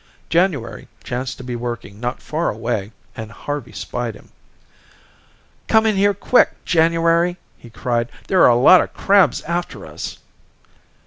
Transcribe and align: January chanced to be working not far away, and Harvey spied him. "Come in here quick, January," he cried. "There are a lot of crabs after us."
January 0.29 0.87
chanced 1.03 1.37
to 1.37 1.43
be 1.43 1.55
working 1.55 1.99
not 1.99 2.23
far 2.23 2.49
away, 2.49 2.91
and 3.15 3.31
Harvey 3.31 3.71
spied 3.71 4.15
him. 4.15 4.31
"Come 5.67 5.85
in 5.85 5.95
here 5.95 6.15
quick, 6.15 6.65
January," 6.65 7.37
he 7.55 7.69
cried. 7.69 8.09
"There 8.27 8.41
are 8.41 8.47
a 8.49 8.55
lot 8.55 8.81
of 8.81 8.95
crabs 8.95 9.41
after 9.43 9.85
us." 9.85 10.17